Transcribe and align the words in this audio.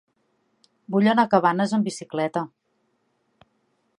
Vull 0.95 1.09
anar 1.11 1.25
a 1.27 1.31
Cabanes 1.33 1.77
amb 1.77 1.89
bicicleta. 1.91 2.45